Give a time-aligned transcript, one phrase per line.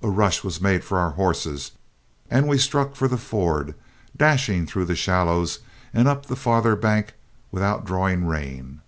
[0.00, 1.72] A rush was made for our horses,
[2.30, 3.74] and we struck for the ford,
[4.16, 5.58] dashing through the shallows
[5.92, 7.12] and up the farther bank
[7.52, 8.80] without drawing rein.